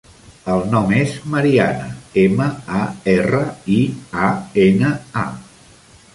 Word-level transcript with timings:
El 0.51 0.61
nom 0.69 0.93
és 0.99 1.11
Mariana: 1.33 1.91
ema, 2.23 2.47
a, 2.81 2.81
erra, 3.15 3.43
i, 3.79 3.79
a, 4.31 4.35
ena, 4.67 4.97
a. 5.29 5.29